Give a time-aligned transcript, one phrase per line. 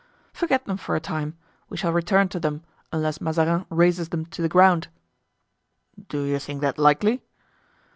[0.33, 1.37] "Forget them for a time;
[1.69, 4.87] we shall return to them, unless Mazarin razes them to the ground."
[6.09, 7.21] "Do you think that likely?"